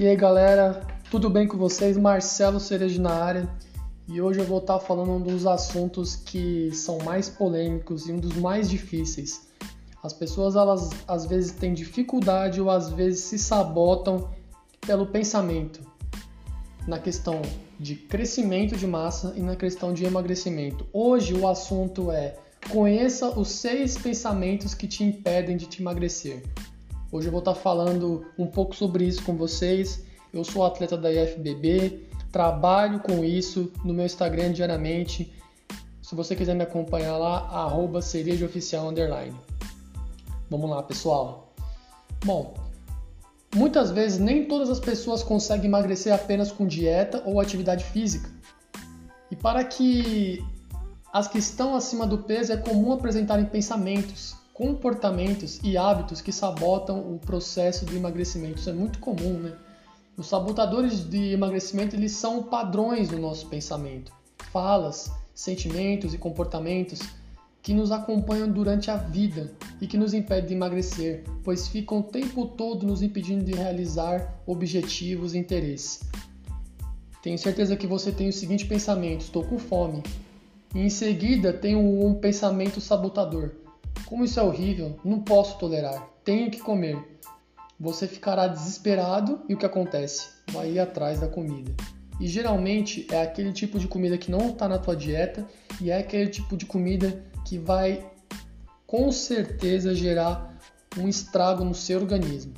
[0.00, 1.98] E aí galera, tudo bem com vocês?
[1.98, 3.46] Marcelo Cerejo na área
[4.08, 8.18] e hoje eu vou estar falando um dos assuntos que são mais polêmicos e um
[8.18, 9.50] dos mais difíceis.
[10.02, 14.30] As pessoas elas às vezes têm dificuldade ou às vezes se sabotam
[14.80, 15.80] pelo pensamento
[16.88, 17.42] na questão
[17.78, 20.86] de crescimento de massa e na questão de emagrecimento.
[20.94, 22.38] Hoje o assunto é
[22.70, 26.42] conheça os seis pensamentos que te impedem de te emagrecer.
[27.12, 30.04] Hoje eu vou estar falando um pouco sobre isso com vocês.
[30.32, 35.34] Eu sou atleta da IFBB, trabalho com isso no meu Instagram diariamente.
[36.00, 38.00] Se você quiser me acompanhar lá, arroba.
[40.48, 41.52] Vamos lá, pessoal.
[42.24, 42.54] Bom,
[43.56, 48.30] muitas vezes nem todas as pessoas conseguem emagrecer apenas com dieta ou atividade física.
[49.32, 50.44] E para que
[51.12, 56.98] as que estão acima do peso é comum apresentarem pensamentos, comportamentos e hábitos que sabotam
[56.98, 58.58] o processo do emagrecimento.
[58.58, 59.56] Isso é muito comum, né?
[60.18, 64.12] Os sabotadores de emagrecimento eles são padrões do nosso pensamento,
[64.52, 67.00] falas, sentimentos e comportamentos
[67.62, 72.02] que nos acompanham durante a vida e que nos impedem de emagrecer, pois ficam o
[72.02, 76.00] tempo todo nos impedindo de realizar objetivos e interesses.
[77.22, 80.02] Tenho certeza que você tem o seguinte pensamento: estou com fome.
[80.74, 83.52] E em seguida tem um pensamento sabotador:
[84.10, 86.98] como isso é horrível, não posso tolerar, tenho que comer.
[87.78, 90.30] Você ficará desesperado e o que acontece?
[90.50, 91.72] Vai ir atrás da comida.
[92.18, 95.46] E geralmente é aquele tipo de comida que não está na tua dieta
[95.80, 98.04] e é aquele tipo de comida que vai
[98.84, 100.58] com certeza gerar
[100.98, 102.52] um estrago no seu organismo.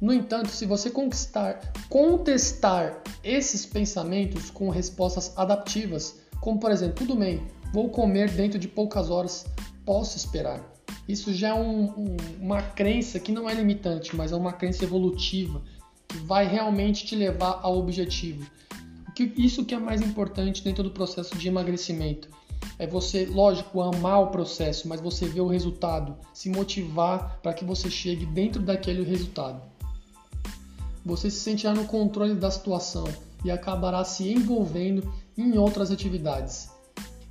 [0.00, 7.16] No entanto, se você conquistar, contestar esses pensamentos com respostas adaptivas, como por exemplo, tudo
[7.16, 7.42] bem,
[7.72, 9.44] vou comer dentro de poucas horas,
[9.84, 10.71] posso esperar.
[11.08, 14.84] Isso já é um, um, uma crença que não é limitante, mas é uma crença
[14.84, 15.60] evolutiva
[16.08, 18.46] que vai realmente te levar ao objetivo.
[19.36, 22.28] Isso que é mais importante dentro do processo de emagrecimento.
[22.78, 27.64] É você, lógico, amar o processo, mas você ver o resultado, se motivar para que
[27.64, 29.60] você chegue dentro daquele resultado.
[31.04, 33.04] Você se sentirá no controle da situação
[33.44, 36.71] e acabará se envolvendo em outras atividades.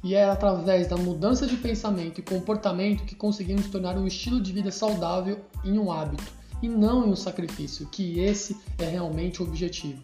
[0.04, 4.52] E é através da mudança de pensamento e comportamento que conseguimos tornar um estilo de
[4.52, 6.24] vida saudável em um hábito
[6.62, 10.02] e não em um sacrifício, que esse é realmente o objetivo.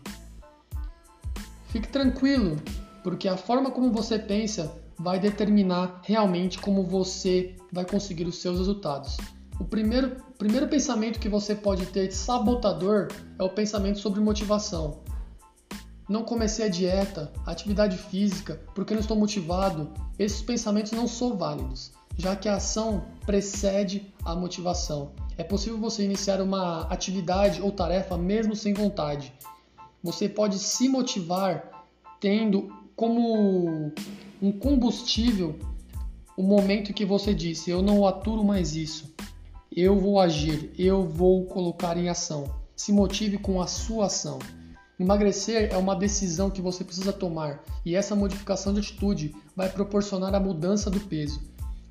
[1.70, 2.58] Fique tranquilo,
[3.04, 8.58] porque a forma como você pensa vai determinar realmente como você vai conseguir os seus
[8.58, 9.18] resultados.
[9.60, 13.08] O primeiro, primeiro pensamento que você pode ter de sabotador
[13.40, 15.02] é o pensamento sobre motivação.
[16.08, 19.92] Não comecei a dieta, a atividade física, porque não estou motivado.
[20.18, 25.12] Esses pensamentos não são válidos, já que a ação precede a motivação.
[25.38, 29.34] É possível você iniciar uma atividade ou tarefa mesmo sem vontade.
[30.02, 31.86] Você pode se motivar
[32.20, 33.92] tendo como
[34.42, 35.60] um combustível
[36.38, 39.14] o momento que você disse: Eu não aturo mais isso.
[39.72, 42.56] Eu vou agir, eu vou colocar em ação.
[42.76, 44.40] Se motive com a sua ação.
[45.00, 50.34] Emagrecer é uma decisão que você precisa tomar e essa modificação de atitude vai proporcionar
[50.34, 51.40] a mudança do peso.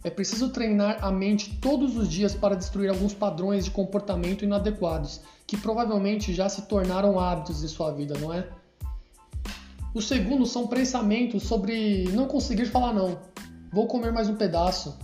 [0.03, 5.21] É preciso treinar a mente todos os dias para destruir alguns padrões de comportamento inadequados
[5.47, 8.49] que provavelmente já se tornaram hábitos de sua vida, não é?
[9.95, 13.19] O segundo são pensamentos sobre não conseguir falar não.
[13.73, 14.99] Vou comer mais um pedaço.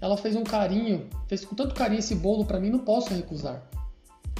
[0.00, 3.62] Ela fez um carinho, fez com tanto carinho esse bolo para mim, não posso recusar.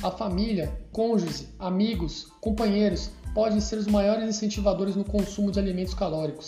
[0.05, 6.47] A família, cônjuge, amigos, companheiros podem ser os maiores incentivadores no consumo de alimentos calóricos.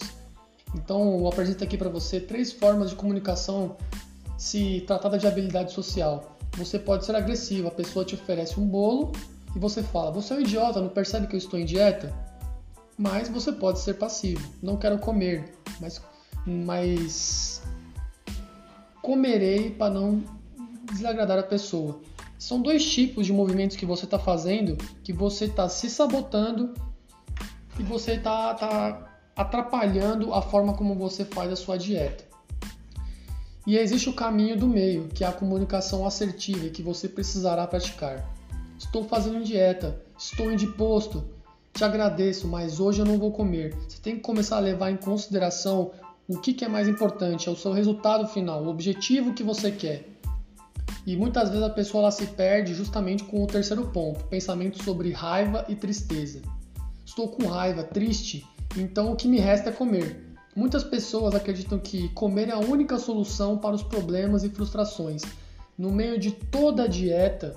[0.75, 3.79] Então, eu apresento aqui para você três formas de comunicação
[4.37, 6.37] se tratada de habilidade social.
[6.59, 9.13] Você pode ser agressivo, a pessoa te oferece um bolo
[9.55, 12.13] e você fala: Você é um idiota, não percebe que eu estou em dieta?
[12.99, 16.03] Mas você pode ser passivo, não quero comer, mas,
[16.45, 17.63] mas
[19.01, 20.23] comerei para não
[20.93, 21.99] desagradar a pessoa.
[22.39, 26.75] São dois tipos de movimentos que você está fazendo que você está se sabotando
[27.79, 32.25] e você está tá atrapalhando a forma como você faz a sua dieta.
[33.67, 38.25] E existe o caminho do meio, que é a comunicação assertiva que você precisará praticar.
[38.79, 41.25] Estou fazendo dieta, estou indisposto,
[41.73, 43.75] te agradeço, mas hoje eu não vou comer.
[43.89, 45.91] Você tem que começar a levar em consideração
[46.29, 49.71] o que, que é mais importante, é o seu resultado final, o objetivo que você
[49.71, 50.16] quer.
[51.07, 55.13] E muitas vezes a pessoa ela se perde justamente com o terceiro ponto, pensamento sobre
[55.13, 56.43] raiva e tristeza.
[57.05, 58.45] Estou com raiva, triste,
[58.77, 60.35] então o que me resta é comer.
[60.55, 65.23] Muitas pessoas acreditam que comer é a única solução para os problemas e frustrações.
[65.79, 67.57] No meio de toda a dieta,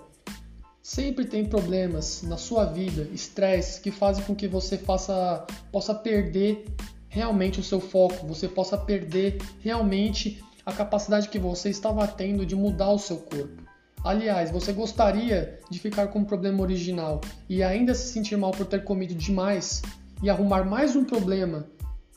[0.90, 6.66] Sempre tem problemas na sua vida, estresse, que fazem com que você faça, possa perder
[7.08, 12.56] realmente o seu foco, você possa perder realmente a capacidade que você estava tendo de
[12.56, 13.64] mudar o seu corpo.
[14.04, 17.20] Aliás, você gostaria de ficar com o problema original
[17.50, 19.82] e ainda se sentir mal por ter comido demais
[20.24, 21.66] e arrumar mais um problema,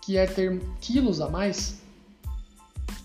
[0.00, 1.80] que é ter quilos a mais?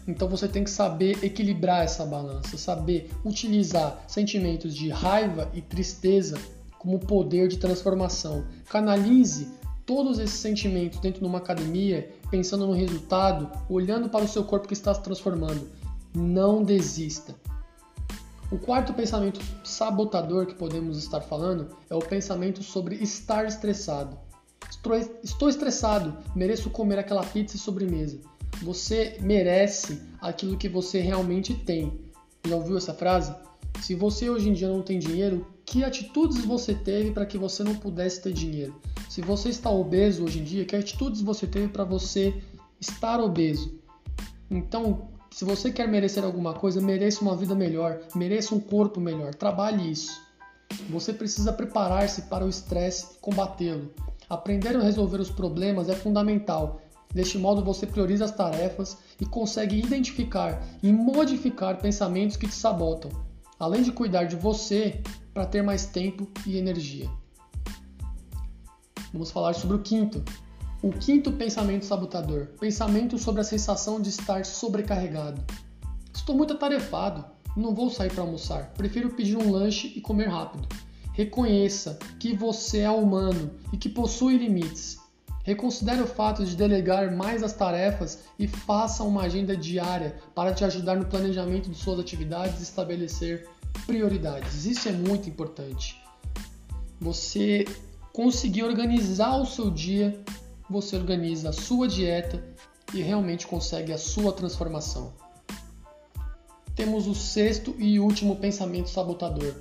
[0.08, 6.40] Então você tem que saber equilibrar essa balança, saber utilizar sentimentos de raiva e tristeza
[6.78, 8.46] como poder de transformação.
[8.70, 9.48] Canalize
[9.88, 14.68] todos esses sentimentos dentro de uma academia, pensando no resultado, olhando para o seu corpo
[14.68, 15.68] que está se transformando.
[16.14, 17.34] Não desista.
[18.52, 24.18] O quarto pensamento sabotador que podemos estar falando é o pensamento sobre estar estressado.
[25.24, 28.20] Estou estressado, mereço comer aquela pizza e sobremesa.
[28.62, 32.00] Você merece aquilo que você realmente tem.
[32.46, 33.34] Já ouviu essa frase?
[33.82, 37.62] Se você hoje em dia não tem dinheiro, que atitudes você teve para que você
[37.62, 38.74] não pudesse ter dinheiro?
[39.10, 42.42] Se você está obeso hoje em dia, que atitudes você teve para você
[42.80, 43.78] estar obeso?
[44.50, 49.36] Então, se você quer merecer alguma coisa, mereça uma vida melhor, mereça um corpo melhor.
[49.36, 50.22] Trabalhe isso.
[50.90, 53.92] Você precisa preparar-se para o estresse e combatê-lo.
[54.30, 56.82] Aprender a resolver os problemas é fundamental.
[57.14, 63.12] Deste modo, você prioriza as tarefas e consegue identificar e modificar pensamentos que te sabotam,
[63.60, 65.02] além de cuidar de você
[65.38, 67.08] para ter mais tempo e energia.
[69.14, 70.24] Vamos falar sobre o quinto.
[70.82, 75.40] O quinto pensamento sabotador: pensamento sobre a sensação de estar sobrecarregado.
[76.12, 77.24] Estou muito atarefado,
[77.56, 80.68] não vou sair para almoçar, prefiro pedir um lanche e comer rápido.
[81.14, 84.98] Reconheça que você é humano e que possui limites.
[85.48, 90.66] Reconsidere o fato de delegar mais as tarefas e faça uma agenda diária para te
[90.66, 93.48] ajudar no planejamento de suas atividades e estabelecer
[93.86, 94.66] prioridades.
[94.66, 96.04] Isso é muito importante.
[97.00, 97.64] Você
[98.12, 100.22] conseguir organizar o seu dia,
[100.70, 102.44] você organiza a sua dieta
[102.94, 105.14] e realmente consegue a sua transformação.
[106.76, 109.56] Temos o sexto e último pensamento sabotador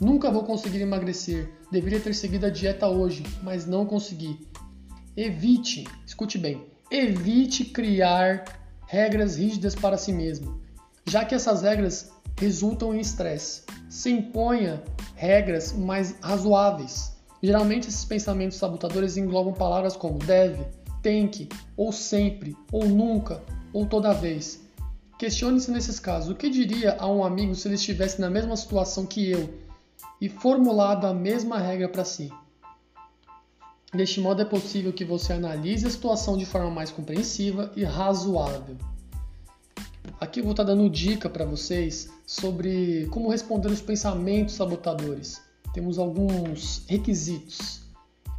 [0.00, 1.52] Nunca vou conseguir emagrecer.
[1.70, 4.38] Deveria ter seguido a dieta hoje, mas não consegui.
[5.16, 8.44] Evite, escute bem, evite criar
[8.86, 10.60] regras rígidas para si mesmo,
[11.04, 13.62] já que essas regras resultam em estresse.
[13.88, 14.82] Se imponha
[15.16, 17.12] regras mais razoáveis.
[17.42, 20.64] Geralmente esses pensamentos sabotadores englobam palavras como deve,
[21.02, 23.42] tem que, ou sempre, ou nunca,
[23.72, 24.60] ou toda vez.
[25.18, 29.04] Questione-se nesses casos: o que diria a um amigo se ele estivesse na mesma situação
[29.04, 29.52] que eu
[30.20, 32.30] e formulado a mesma regra para si.
[33.92, 38.76] Deste modo é possível que você analise a situação de forma mais compreensiva e razoável.
[40.20, 45.42] Aqui eu vou estar dando dica para vocês sobre como responder os pensamentos sabotadores.
[45.74, 47.80] Temos alguns requisitos.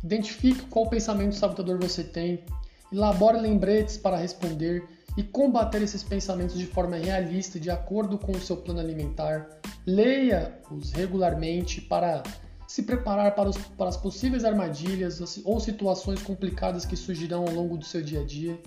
[0.02, 2.44] Identifique qual pensamento sabotador você tem,
[2.92, 4.88] elabore lembretes para responder
[5.18, 9.60] e combater esses pensamentos de forma realista, de acordo com o seu plano alimentar.
[9.86, 12.24] Leia-os regularmente para
[12.72, 17.76] se preparar para, os, para as possíveis armadilhas ou situações complicadas que surgirão ao longo
[17.76, 18.58] do seu dia a dia.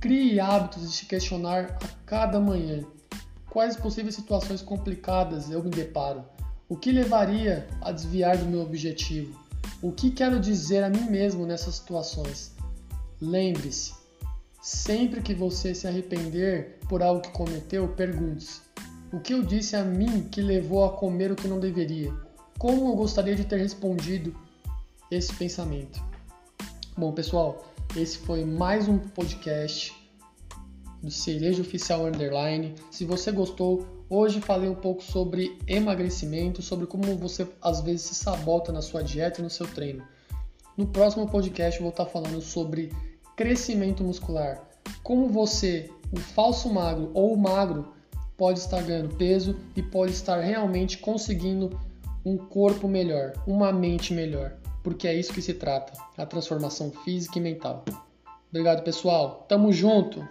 [0.00, 2.84] Crie hábitos de se questionar a cada manhã
[3.48, 6.24] quais possíveis situações complicadas eu me deparo,
[6.68, 9.40] o que levaria a desviar do meu objetivo,
[9.80, 12.52] o que quero dizer a mim mesmo nessas situações.
[13.20, 13.92] Lembre-se,
[14.60, 18.62] Sempre que você se arrepender por algo que cometeu, pergunte-se:
[19.12, 22.12] o que eu disse a mim que levou a comer o que não deveria?
[22.58, 24.34] Como eu gostaria de ter respondido
[25.10, 26.02] esse pensamento?
[26.96, 27.64] Bom, pessoal,
[27.96, 29.92] esse foi mais um podcast
[31.02, 32.74] do Cereja Oficial Underline.
[32.90, 38.14] Se você gostou, hoje falei um pouco sobre emagrecimento, sobre como você às vezes se
[38.14, 40.04] sabota na sua dieta e no seu treino.
[40.76, 42.92] No próximo podcast vou estar falando sobre
[43.36, 44.62] crescimento muscular.
[45.02, 47.92] Como você, o falso magro ou o magro,
[48.36, 51.78] pode estar ganhando peso e pode estar realmente conseguindo
[52.24, 57.38] um corpo melhor, uma mente melhor, porque é isso que se trata, a transformação física
[57.38, 57.84] e mental.
[58.48, 59.44] Obrigado, pessoal.
[59.48, 60.26] Tamo junto.